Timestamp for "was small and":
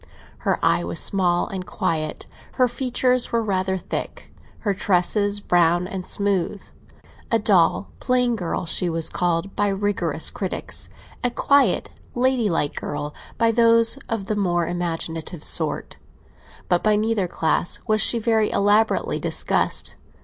0.83-1.63